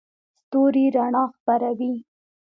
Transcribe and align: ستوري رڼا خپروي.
ستوري 0.39 0.85
رڼا 0.95 1.23
خپروي. 1.33 1.93